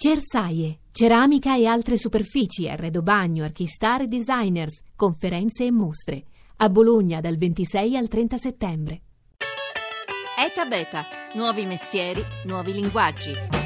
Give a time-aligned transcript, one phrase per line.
[0.00, 6.22] Cersaie, ceramica e altre superfici, arredo bagno, archistar e designers, conferenze e mostre.
[6.58, 9.00] A Bologna dal 26 al 30 settembre.
[10.38, 13.57] ETA Beta, nuovi mestieri, nuovi linguaggi.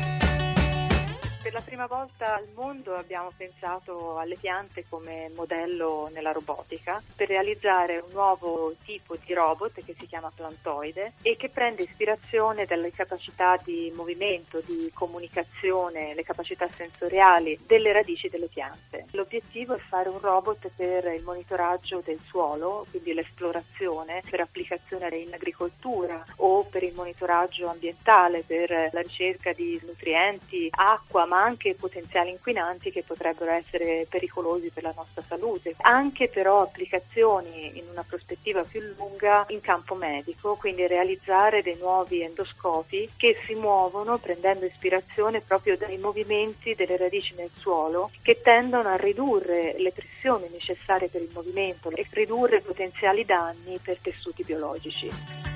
[1.42, 7.26] Per la prima volta al mondo abbiamo pensato alle piante come modello nella robotica per
[7.26, 12.92] realizzare un nuovo tipo di robot che si chiama plantoide e che prende ispirazione dalle
[12.92, 19.06] capacità di movimento, di comunicazione, le capacità sensoriali delle radici delle piante.
[19.10, 25.34] L'obiettivo è fare un robot per il monitoraggio del suolo, quindi l'esplorazione per applicazione in
[25.34, 32.28] agricoltura o per il monitoraggio ambientale, per la ricerca di nutrienti, acqua, ma anche potenziali
[32.28, 35.74] inquinanti che potrebbero essere pericolosi per la nostra salute.
[35.78, 42.20] Anche però applicazioni in una prospettiva più lunga in campo medico, quindi realizzare dei nuovi
[42.20, 48.90] endoscopi che si muovono prendendo ispirazione proprio dai movimenti delle radici nel suolo che tendono
[48.90, 55.51] a ridurre le pressioni necessarie per il movimento e ridurre potenziali danni per tessuti biologici.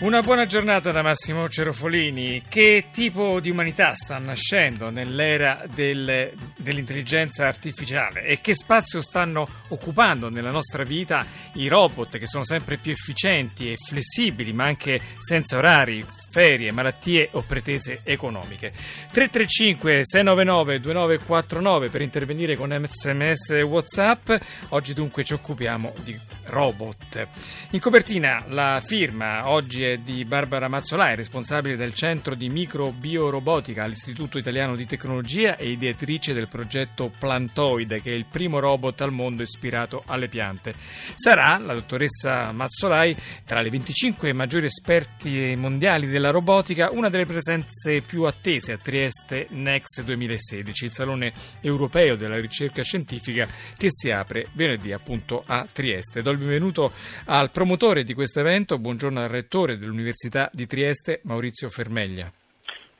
[0.00, 2.44] Una buona giornata da Massimo Cerofolini.
[2.48, 10.30] Che tipo di umanità sta nascendo nell'era del, dell'intelligenza artificiale e che spazio stanno occupando
[10.30, 15.58] nella nostra vita i robot che sono sempre più efficienti e flessibili ma anche senza
[15.58, 18.72] orari, ferie, malattie o pretese economiche.
[19.10, 24.30] 335 699 2949 per intervenire con sms e whatsapp.
[24.68, 27.28] Oggi dunque ci occupiamo di robot.
[27.70, 34.38] In copertina la firma oggi è di Barbara Mazzolai, responsabile del centro di microbiorobotica all'Istituto
[34.38, 39.42] Italiano di Tecnologia e ideatrice del progetto Plantoide, che è il primo robot al mondo
[39.42, 40.74] ispirato alle piante.
[41.14, 47.24] Sarà la dottoressa Mazzolai tra le 25 maggiori esperti mondiali del della robotica, una delle
[47.24, 51.32] presenze più attese a Trieste Next 2016, il Salone
[51.62, 56.20] Europeo della Ricerca Scientifica che si apre venerdì appunto a Trieste.
[56.20, 56.92] Do il benvenuto
[57.24, 62.30] al promotore di questo evento, buongiorno al rettore dell'Università di Trieste, Maurizio Fermeglia.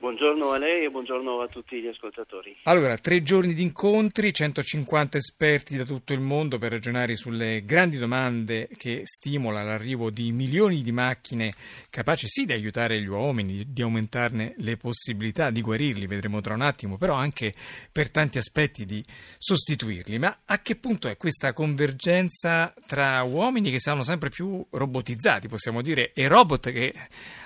[0.00, 2.56] Buongiorno a lei e buongiorno a tutti gli ascoltatori.
[2.62, 7.98] Allora, tre giorni di incontri, 150 esperti da tutto il mondo per ragionare sulle grandi
[7.98, 11.52] domande che stimola l'arrivo di milioni di macchine
[11.90, 16.62] capaci sì di aiutare gli uomini, di aumentarne le possibilità, di guarirli, vedremo tra un
[16.62, 17.52] attimo, però anche
[17.92, 19.04] per tanti aspetti di
[19.36, 20.18] sostituirli.
[20.18, 25.82] Ma a che punto è questa convergenza tra uomini che saranno sempre più robotizzati, possiamo
[25.82, 26.90] dire, e robot che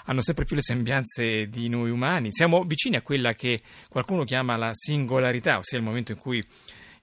[0.04, 2.28] hanno sempre più le sembianze di noi umani?
[2.46, 6.42] Siamo vicini a quella che qualcuno chiama la singolarità, ossia il momento in cui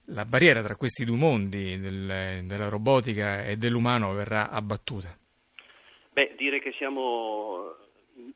[0.06, 5.08] la barriera tra questi due mondi, del, della robotica e dell'umano, verrà abbattuta?
[6.12, 7.74] Beh, dire che siamo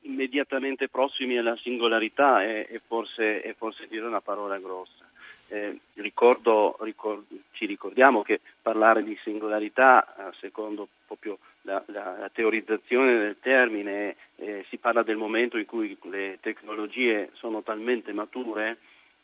[0.03, 5.09] immediatamente prossimi alla singolarità è, è, forse, è forse, dire una parola grossa.
[5.49, 12.29] Eh, ricordo, ricordo, ci ricordiamo che parlare di singolarità, eh, secondo proprio la, la, la
[12.31, 18.79] teorizzazione del termine, eh, si parla del momento in cui le tecnologie sono talmente mature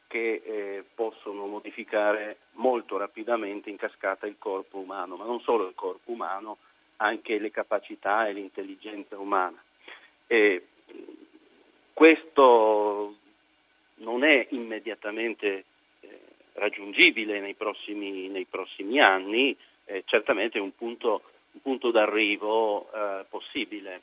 [0.06, 5.74] che eh, possono modificare molto rapidamente in cascata il corpo umano, ma non solo il
[5.74, 6.58] corpo umano,
[6.98, 9.60] anche le capacità e l'intelligenza umana.
[10.26, 10.66] E
[11.92, 13.16] questo
[13.96, 15.64] non è immediatamente
[16.62, 19.56] raggiungibile nei prossimi, nei prossimi anni,
[19.86, 24.02] eh, certamente un punto, un punto d'arrivo eh, possibile.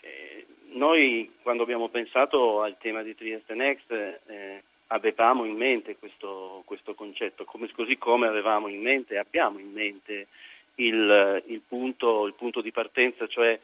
[0.00, 6.62] Eh, noi quando abbiamo pensato al tema di Trieste Next eh, avevamo in mente questo,
[6.64, 10.28] questo concetto, come, così come avevamo in mente, abbiamo in mente
[10.76, 13.58] il, il, punto, il punto, di partenza, cioè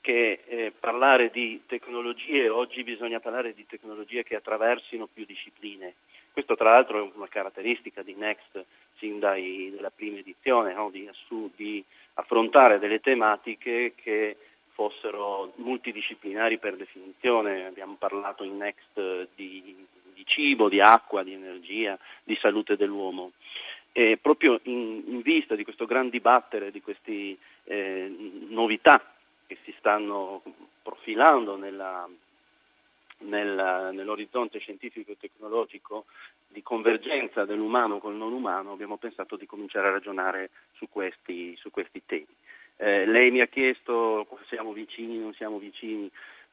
[0.00, 5.94] che eh, parlare di tecnologie, oggi bisogna parlare di tecnologie che attraversino più discipline.
[6.32, 8.64] Questo tra l'altro è una caratteristica di Next
[8.96, 10.88] sin dalla prima edizione, no?
[10.90, 11.08] di,
[11.56, 11.84] di,
[12.14, 14.36] affrontare delle tematiche che
[14.72, 17.66] fossero multidisciplinari per definizione.
[17.66, 23.32] Abbiamo parlato in Next di, di cibo, di acqua, di energia, di salute dell'uomo.
[23.92, 28.16] E proprio in, in vista di questo gran dibattere, di queste eh,
[28.48, 29.12] novità
[29.46, 30.42] che si stanno
[30.82, 32.08] profilando nella,
[33.22, 36.06] nel, nell'orizzonte scientifico e tecnologico
[36.48, 41.70] di convergenza dell'umano col non umano, abbiamo pensato di cominciare a ragionare su questi, su
[41.70, 42.26] questi temi.
[42.76, 46.10] Eh, lei mi ha chiesto siamo vicini, non siamo vicini.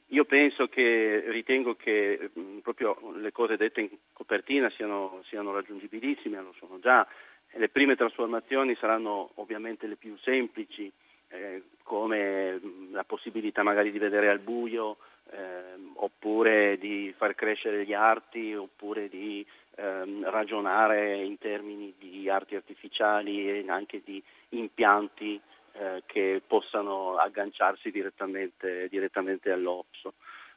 [0.08, 6.42] Io penso che, ritengo che mh, proprio le cose dette in copertina siano, siano raggiungibilissime,
[6.42, 7.08] lo sono già.
[7.54, 10.92] Le prime trasformazioni saranno ovviamente le più semplici,
[11.30, 12.60] eh, come
[12.92, 14.98] la possibilità magari di vedere al buio
[15.32, 19.46] ehm, oppure di far crescere gli arti, oppure di
[19.76, 25.40] ehm, ragionare in termini di arti artificiali e anche di impianti
[25.74, 30.14] eh, che possano agganciarsi direttamente, direttamente all'osso,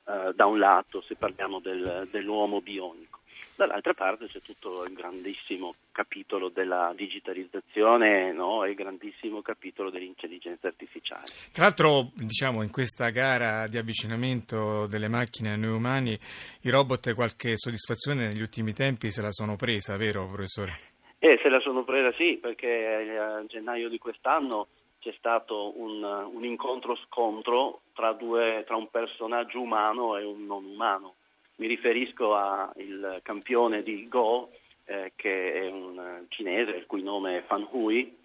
[0.06, 3.11] eh, da un lato se parliamo del, dell'uomo bionico.
[3.54, 8.64] Dall'altra parte c'è tutto il grandissimo capitolo della digitalizzazione no?
[8.64, 11.26] e il grandissimo capitolo dell'intelligenza artificiale.
[11.52, 16.18] Tra l'altro, diciamo, in questa gara di avvicinamento delle macchine a noi umani,
[16.62, 20.90] i robot qualche soddisfazione negli ultimi tempi se la sono presa, vero professore?
[21.18, 24.66] Eh, se la sono presa sì, perché a gennaio di quest'anno
[24.98, 31.14] c'è stato un, un incontro-scontro tra, due, tra un personaggio umano e un non umano
[31.56, 34.50] mi riferisco al campione di Go,
[34.84, 38.16] eh, che è un cinese, il cui nome è Fan Hui,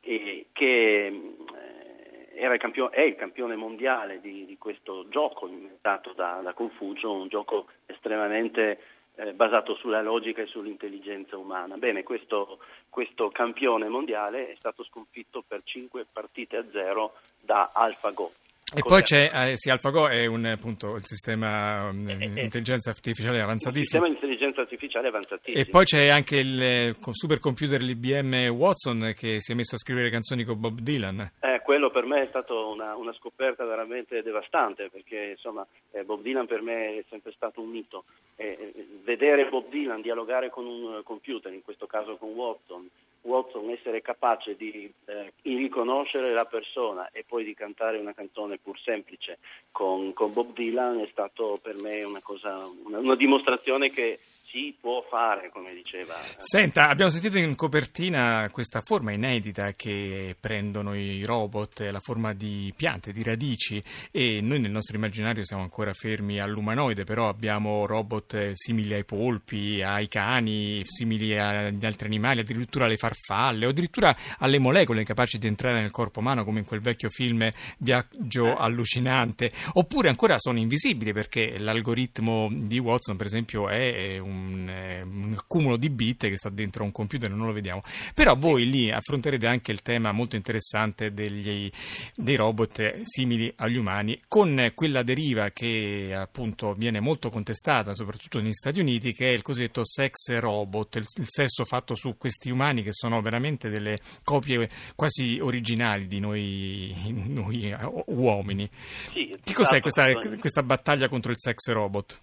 [0.00, 6.40] e che eh, il campione, è il campione mondiale di, di questo gioco inventato da,
[6.42, 8.80] da, Confucio, un gioco estremamente
[9.16, 11.76] eh, basato sulla logica e sull'intelligenza umana.
[11.76, 12.58] Bene, questo,
[12.88, 18.30] questo campione mondiale è stato sconfitto per 5 partite a 0 da AlphaGo.
[18.74, 22.90] E poi c'è, eh, sì, AlphaGo è un, appunto, il sistema di um, eh, intelligenza
[22.90, 23.78] artificiale avanzatissimo.
[23.78, 25.64] Il sistema di intelligenza artificiale avanzatissimo.
[25.64, 30.10] E poi c'è anche il eh, supercomputer l'IBM Watson che si è messo a scrivere
[30.10, 31.32] canzoni con Bob Dylan.
[31.40, 36.20] Eh, quello per me è stata una, una, scoperta veramente devastante perché insomma eh, Bob
[36.20, 38.04] Dylan per me è sempre stato un mito.
[38.36, 42.86] Eh, vedere Bob Dylan dialogare con un computer, in questo caso con Watson,
[43.22, 48.78] Watson essere capace di eh, riconoscere la persona e poi di cantare una canzone pur
[48.78, 49.38] semplice
[49.70, 54.18] con, con Bob Dylan è stato per me una, cosa, una, una dimostrazione che
[54.50, 56.14] si può fare, come diceva.
[56.38, 62.72] Senta, abbiamo sentito in copertina questa forma inedita che prendono i robot, la forma di
[62.74, 68.52] piante, di radici e noi nel nostro immaginario siamo ancora fermi all'umanoide, però abbiamo robot
[68.52, 74.58] simili ai polpi, ai cani, simili agli altri animali, addirittura alle farfalle o addirittura alle
[74.58, 77.48] molecole capaci di entrare nel corpo umano come in quel vecchio film
[77.78, 78.56] Viaggio eh.
[78.58, 85.02] allucinante, oppure ancora sono invisibili perché l'algoritmo di Watson per esempio è un un, eh,
[85.02, 87.80] un cumulo di bit che sta dentro un computer e non lo vediamo.
[88.14, 91.70] Però voi lì affronterete anche il tema molto interessante degli,
[92.14, 98.52] dei robot simili agli umani, con quella deriva che appunto viene molto contestata, soprattutto negli
[98.52, 102.82] Stati Uniti, che è il cosiddetto sex robot, il, il sesso fatto su questi umani
[102.82, 106.94] che sono veramente delle copie quasi originali di noi,
[107.26, 107.74] noi
[108.06, 108.68] uomini.
[109.08, 112.20] Sì, che cos'è esatto, questa, questa battaglia contro il sex robot?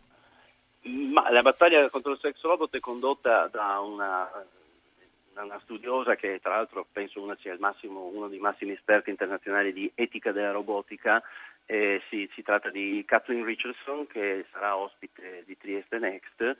[0.87, 4.29] Ma la battaglia contro il sex robot è condotta da una,
[5.33, 9.73] da una studiosa che tra l'altro penso una sia massimo, uno dei massimi esperti internazionali
[9.73, 11.23] di etica della robotica.
[11.65, 16.57] Eh, si, si, tratta di Kathleen Richardson che sarà ospite di Trieste Next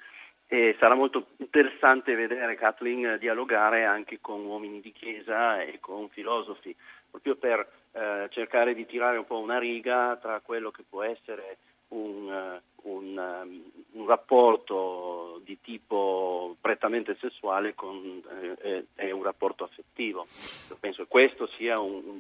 [0.48, 6.76] e sarà molto interessante vedere Kathleen dialogare anche con uomini di chiesa e con filosofi,
[7.12, 11.58] proprio per eh, cercare di tirare un po' una riga tra quello che può essere
[11.90, 18.22] un, un, um, un rapporto di tipo prettamente sessuale con,
[18.62, 20.26] eh, è un rapporto affettivo.
[20.70, 22.20] Io penso che questo sia un,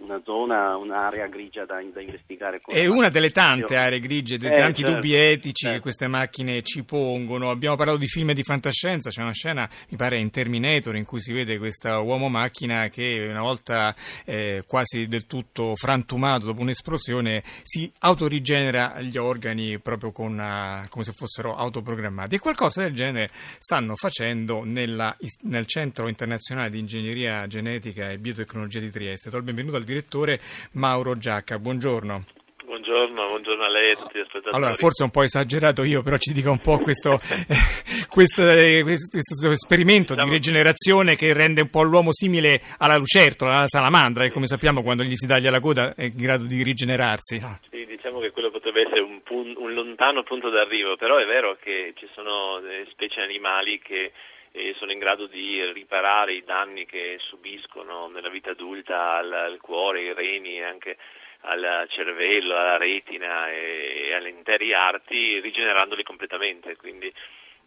[0.00, 2.60] una zona, un'area grigia da, da investigare.
[2.64, 5.76] È una delle tante aree grigie, dei eh, tanti certo, dubbi etici certo.
[5.76, 7.50] che queste macchine ci pongono.
[7.50, 11.20] Abbiamo parlato di film di fantascienza, c'è una scena, mi pare, in Terminator in cui
[11.20, 13.94] si vede questa uomo-macchina che una volta
[14.24, 21.04] eh, quasi del tutto frantumato dopo un'esplosione si autorigenera gli organi proprio con una, come
[21.04, 22.36] se fossero autoprogrammati.
[22.36, 23.28] E qualcosa del genere
[23.58, 29.28] stanno facendo nella, nel Centro Internazionale di Ingegneria Genetica e Biotecnologia di Trieste.
[29.28, 30.40] Do il benvenuto al direttore
[30.72, 31.58] Mauro Giacca.
[31.58, 32.24] Buongiorno.
[32.70, 34.54] Buongiorno, buongiorno, a lei e a tutti gli spettatori.
[34.54, 37.18] Allora, forse un po' esagerato io, però ci dica un po' questo,
[38.08, 38.42] questo,
[38.82, 40.30] questo, questo esperimento diciamo...
[40.30, 44.82] di rigenerazione che rende un po' l'uomo simile alla lucertola, alla salamandra, e come sappiamo
[44.82, 47.40] quando gli si taglia la coda è in grado di rigenerarsi.
[47.70, 49.00] Sì, diciamo che quello potrebbe essere
[49.40, 54.12] un, un lontano punto d'arrivo, però è vero che ci sono specie animali che
[54.52, 59.60] e sono in grado di riparare i danni che subiscono nella vita adulta al, al
[59.60, 60.96] cuore, ai reni e anche
[61.42, 66.76] al cervello, alla retina e, alle interi arti, rigenerandoli completamente.
[66.76, 67.12] Quindi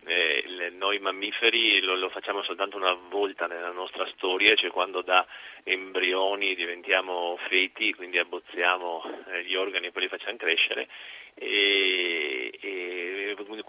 [0.06, 5.26] eh, noi mammiferi lo, lo, facciamo soltanto una volta nella nostra storia, cioè quando da
[5.64, 10.88] embrioni diventiamo feti, quindi abbozziamo eh, gli organi e poi li facciamo crescere.
[11.36, 13.04] E, e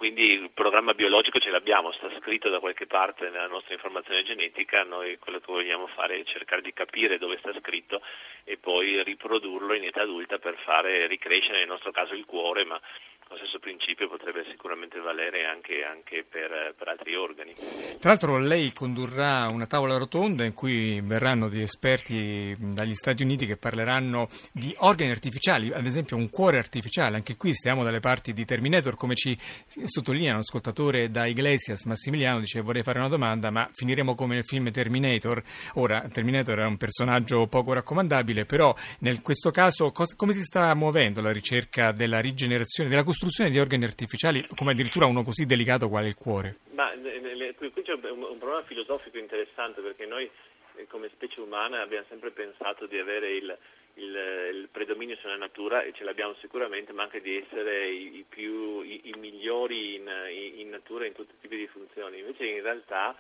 [0.05, 4.83] quindi il programma biologico ce l'abbiamo, sta scritto da qualche parte nella nostra informazione genetica,
[4.83, 8.03] noi quello che vogliamo fare è cercare di capire dove sta scritto
[8.45, 12.79] e poi riprodurlo in età adulta per fare ricrescere nel nostro caso il cuore, ma
[13.29, 17.55] lo stesso principio potrebbe sicuramente valere anche, anche per, per, altri organi.
[17.99, 23.47] Tra l'altro lei condurrà una tavola rotonda in cui verranno degli esperti dagli Stati Uniti
[23.47, 27.17] che parleranno di organi artificiali, ad esempio un cuore artificiale.
[27.17, 29.37] Anche qui stiamo dalle parti di Terminator, come ci
[29.85, 34.45] sottolinea un ascoltatore da Iglesias, Massimiliano, dice vorrei fare una domanda, ma finiremo come nel
[34.45, 35.43] film Terminator.
[35.75, 40.75] Ora, Terminator è un personaggio poco raccomandabile, però in questo caso cosa, come si sta
[40.75, 43.14] muovendo la ricerca della rigenerazione, della costruzione
[43.49, 46.57] di organi artificiali, come addirittura uno così delicato quale il cuore?
[46.75, 46.91] Ma
[47.75, 50.31] qui c'è un, un problema filosofico interessante perché noi
[50.77, 53.59] eh, come specie umana abbiamo sempre pensato di avere il,
[53.95, 54.17] il,
[54.55, 58.81] il, predominio sulla natura e ce l'abbiamo sicuramente, ma anche di essere i, i, più,
[58.83, 60.11] i, i migliori in,
[60.57, 62.19] in, natura in tutti i tipi di funzioni.
[62.19, 63.17] Invece in realtà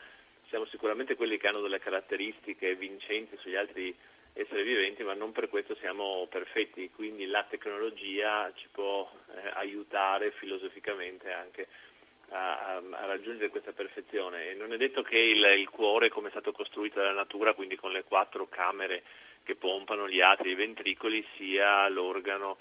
[0.48, 3.94] siamo sicuramente quelli che hanno delle caratteristiche vincenti sugli altri
[4.34, 10.32] esseri viventi, ma non per questo siamo perfetti, quindi la tecnologia ci può eh, aiutare
[10.32, 11.68] filosoficamente anche
[12.30, 14.50] a, a, raggiungere questa perfezizione.
[14.50, 17.76] E non è detto che il, il, cuore, come è stato costruito dalla natura, quindi
[17.76, 19.04] con le quattro camere
[19.44, 22.58] che pompano gli atri e i ventricoli, sia l'organo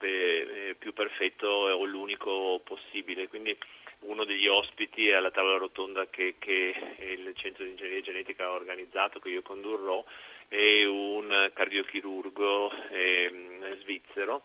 [0.00, 3.28] eh, più perfetto o l'unico possibile.
[3.28, 3.56] Quindi
[4.00, 9.18] uno degli ospiti alla tavola rotonda che, che il Centro di Ingegneria Genetica ha organizzato,
[9.20, 10.04] che io condurrò,
[10.48, 14.42] è un cardiochirurgo eh, svizzero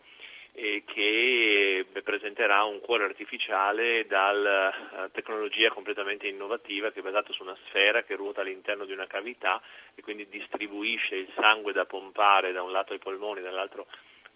[0.52, 7.42] eh, che presenterà un cuore artificiale dalla uh, tecnologia completamente innovativa che è basata su
[7.42, 9.62] una sfera che ruota all'interno di una cavità
[9.94, 13.86] e quindi distribuisce il sangue da pompare da un lato ai polmoni, dall'altro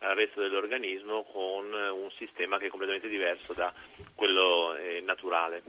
[0.04, 3.72] al resto dell'organismo con un sistema che è completamente diverso da
[4.14, 5.62] quello eh, naturale.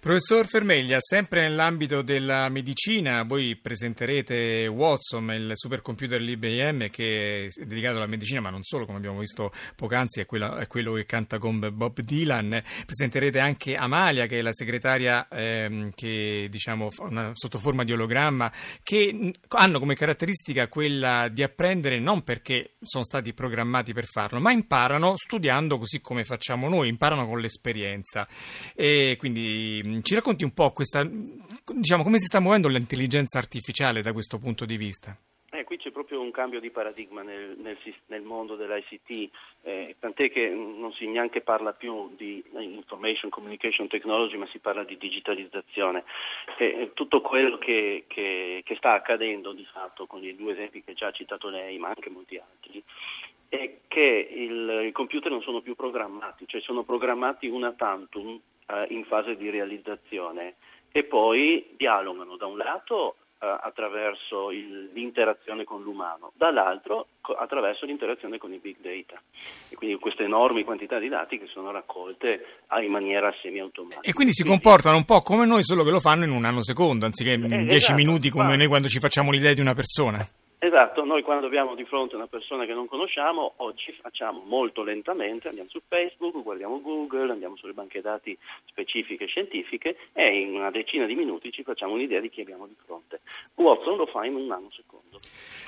[0.00, 7.96] Professor Fermeglia, sempre nell'ambito della medicina, voi presenterete Watson, il supercomputer l'IBM che è dedicato
[7.96, 11.38] alla medicina, ma non solo, come abbiamo visto poc'anzi, è, quella, è quello che canta
[11.38, 12.62] con Bob Dylan.
[12.86, 18.50] Presenterete anche Amalia, che è la segretaria ehm, che diciamo una, sotto forma di ologramma,
[18.82, 24.38] che hanno come caratteristica quella di apprendere non perché sono stati programmati programmati per farlo,
[24.38, 28.24] ma imparano studiando così come facciamo noi, imparano con l'esperienza.
[28.76, 34.12] E quindi ci racconti un po' questa, diciamo, come si sta muovendo l'intelligenza artificiale da
[34.12, 35.16] questo punto di vista?
[35.50, 39.30] Eh, qui c'è proprio un cambio di paradigma nel, nel, nel mondo dell'ICT,
[39.62, 44.84] eh, tant'è che non si neanche parla più di information communication technology, ma si parla
[44.84, 46.04] di digitalizzazione.
[46.58, 50.92] Eh, tutto quello che, che, che, sta accadendo di fatto con i due esempi che
[50.92, 52.82] già ha citato lei, ma anche molti altri,
[53.48, 58.86] è che il, i computer non sono più programmati, cioè sono programmati una tantum eh,
[58.90, 60.54] in fase di realizzazione
[60.92, 67.86] e poi dialogano da un lato eh, attraverso il, l'interazione con l'umano, dall'altro co- attraverso
[67.86, 69.20] l'interazione con i big data
[69.70, 74.06] e quindi queste enormi quantità di dati che sono raccolte ah, in maniera semi-automatica.
[74.06, 77.06] E quindi si comportano un po' come noi, solo che lo fanno in un nanosecondo,
[77.06, 78.56] anziché in eh, dieci esatto, minuti come ma...
[78.56, 80.28] noi quando ci facciamo l'idea di una persona.
[80.60, 85.46] Esatto, noi quando abbiamo di fronte una persona che non conosciamo, oggi facciamo molto lentamente,
[85.46, 91.06] andiamo su Facebook, guardiamo Google, andiamo sulle banche dati specifiche scientifiche e in una decina
[91.06, 93.20] di minuti ci facciamo un'idea di chi abbiamo di fronte.
[93.54, 95.18] Watson lo fa in un nanosecondo.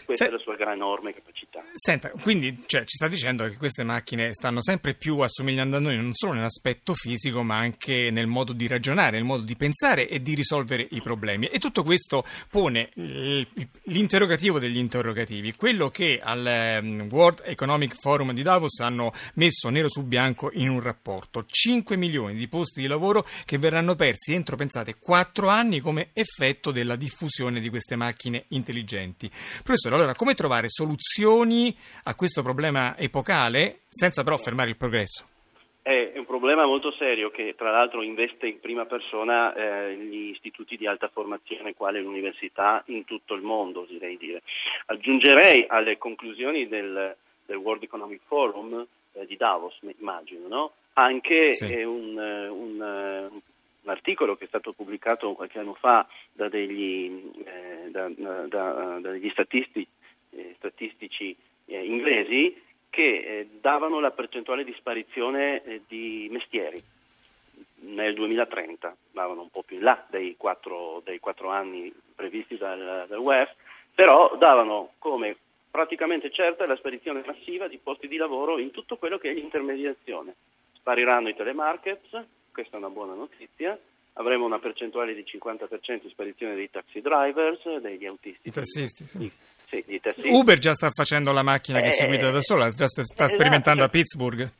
[0.04, 0.26] Questa Se...
[0.26, 1.62] è la sua gran enorme capacità.
[1.72, 5.96] Senta, quindi cioè, ci sta dicendo che queste macchine stanno sempre più assomigliando a noi
[5.96, 10.20] non solo nell'aspetto fisico ma anche nel modo di ragionare, nel modo di pensare e
[10.20, 11.46] di risolvere i problemi.
[11.46, 15.54] E tutto questo pone l'interrogativo degli interrogativi.
[15.54, 20.68] Quello che al ehm, World Economic Forum di Davos hanno messo nero su bianco in
[20.68, 21.44] un rapporto.
[21.44, 26.72] 5 milioni di posti di lavoro che verranno persi entro, pensate, 4 anni come effetto
[26.72, 29.30] della diffusione di queste macchine intelligenti.
[29.62, 35.24] Professore, allora come trovare soluzioni a questo problema epocale senza però fermare il progresso?
[35.82, 40.76] È un problema molto serio che tra l'altro investe in prima persona eh, gli istituti
[40.76, 44.42] di alta formazione quale l'università in tutto il mondo, direi dire.
[44.86, 50.72] Aggiungerei alle conclusioni del, del World Economic Forum eh, di Davos, immagino, no?
[50.94, 51.64] anche sì.
[51.66, 53.26] eh, un, eh, un, eh,
[53.82, 58.98] un, articolo che è stato pubblicato qualche anno fa da degli, eh, da, da, da,
[59.00, 59.88] dagli statistici,
[60.56, 61.34] statistici
[61.66, 62.54] inglesi
[62.90, 66.82] che eh, davano la percentuale di sparizione eh, di mestieri
[67.82, 73.06] nel 2030, davano un po' più in là dei quattro, dei quattro anni previsti dal,
[73.08, 73.54] dal WEF,
[73.94, 75.36] però davano come
[75.70, 80.34] praticamente certa la sparizione massiva di posti di lavoro in tutto quello che è l'intermediazione.
[80.74, 83.78] Spariranno i telemarkets, questa è una buona notizia.
[84.14, 88.48] Avremo una percentuale di 50% di sparizione dei taxi drivers, degli autisti.
[88.48, 89.18] I tassisti, sì.
[89.18, 89.30] Di-
[89.68, 90.28] sì, di tassisti.
[90.28, 93.24] Uber già sta facendo la macchina che si Eh, guida da sola, già sta, sta
[93.24, 94.50] esatto, sperimentando a cioè- Pittsburgh.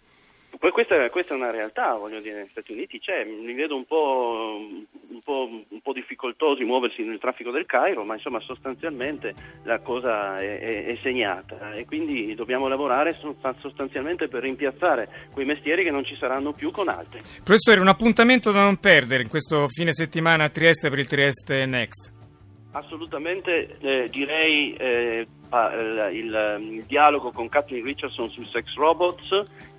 [0.61, 3.87] Poi questa, questa è una realtà, voglio dire, negli Stati Uniti c'è, li vedo un
[3.87, 9.79] po', un, po', un po' difficoltosi muoversi nel traffico del Cairo, ma insomma sostanzialmente la
[9.81, 15.83] cosa è, è- è segnata e quindi dobbiamo lavorare so- sostanzialmente per rimpiazzare quei mestieri
[15.83, 17.21] che non ci saranno più con altri.
[17.43, 21.65] Professore, un appuntamento da non perdere in questo fine settimana a Trieste per il Trieste
[21.65, 22.20] Next.
[22.73, 29.29] Assolutamente eh, direi eh, il, il- dialogo con Kathleen Richardson sui sex robots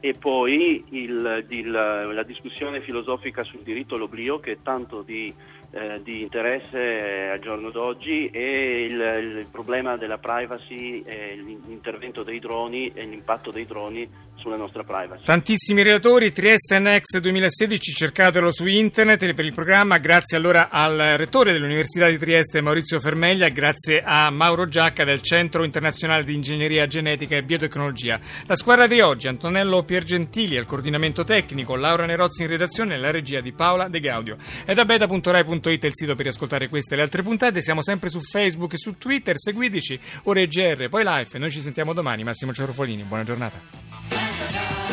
[0.01, 5.33] e poi il- il- la discussione filosofica sul diritto all'oblio che è tanto di,
[5.73, 11.01] eh, di interesse al giorno d'oggi e il, il problema della privacy,
[11.35, 15.23] l'intervento dei droni e l'impatto dei droni sulla nostra privacy.
[15.23, 19.97] Tantissimi relatori, Trieste Next 2016, cercatelo su internet per il programma.
[19.97, 25.63] Grazie allora al rettore dell'Università di Trieste Maurizio Fermeglia, grazie a Mauro Giacca del Centro
[25.63, 28.19] Internazionale di Ingegneria Genetica e Biotecnologia.
[28.45, 33.11] La squadra di oggi, Antonello Piergentili al coordinamento tecnico, Laura Nerozzi in redazione e la
[33.11, 34.35] regia di Paola De Gaudio.
[34.65, 37.61] È da beta.rai.it il sito per riascoltare queste e le altre puntate.
[37.61, 41.39] Siamo sempre su Facebook e su Twitter, seguiteci, ore GR, poi live.
[41.39, 42.23] Noi ci sentiamo domani.
[42.23, 44.90] Massimo Cerofolini, buona giornata.